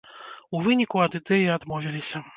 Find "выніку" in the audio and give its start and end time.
0.67-1.03